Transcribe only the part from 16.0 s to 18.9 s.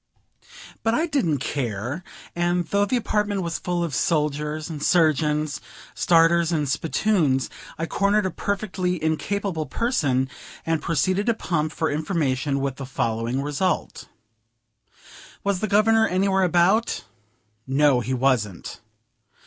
anywhere about?" No, he wasn't.